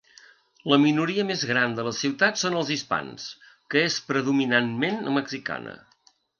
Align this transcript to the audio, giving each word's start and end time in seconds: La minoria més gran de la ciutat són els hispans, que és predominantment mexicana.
La 0.71 0.77
minoria 0.85 1.25
més 1.31 1.43
gran 1.49 1.75
de 1.81 1.85
la 1.89 1.93
ciutat 1.97 2.41
són 2.45 2.57
els 2.63 2.73
hispans, 2.77 3.29
que 3.75 3.87
és 3.91 4.01
predominantment 4.11 5.01
mexicana. 5.23 5.81